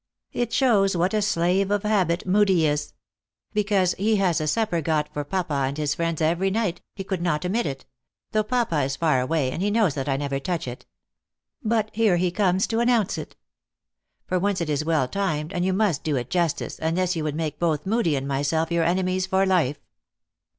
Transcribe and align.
"It 0.33 0.51
shows 0.51 0.97
what 0.97 1.13
a 1.13 1.21
slave 1.21 1.69
of 1.69 1.83
habit 1.83 2.25
Moodie 2.25 2.65
is. 2.65 2.93
Be 3.53 3.63
cause 3.63 3.93
he 3.99 4.15
has 4.15 4.41
a 4.41 4.47
supper 4.47 4.81
got 4.81 5.13
for 5.13 5.23
papa 5.23 5.53
and 5.67 5.77
his 5.77 5.93
friends 5.93 6.23
every 6.23 6.49
night, 6.49 6.81
he 6.95 7.03
could 7.03 7.21
not 7.21 7.45
omit 7.45 7.67
it; 7.67 7.85
though 8.31 8.41
papa 8.41 8.81
is 8.81 8.95
far 8.95 9.21
away, 9.21 9.51
and 9.51 9.61
he 9.61 9.69
knows 9.69 9.93
that 9.93 10.09
I 10.09 10.17
never 10.17 10.39
touch 10.39 10.67
it. 10.67 10.87
But 11.63 11.91
here 11.93 12.17
he 12.17 12.31
comes 12.31 12.65
to 12.65 12.79
announce 12.79 13.19
it. 13.19 13.35
For 14.25 14.39
once 14.39 14.59
it 14.59 14.71
is 14.71 14.83
well 14.83 15.07
timed, 15.07 15.53
and 15.53 15.63
you 15.63 15.71
must 15.71 16.03
do 16.03 16.15
it 16.15 16.31
justice, 16.31 16.79
unless 16.79 17.15
you 17.15 17.23
would 17.23 17.35
make 17.35 17.59
both 17.59 17.85
Moodie 17.85 18.15
and 18.15 18.27
myself 18.27 18.71
your 18.71 18.83
enemies 18.83 19.27
for 19.27 19.45
life." 19.45 19.77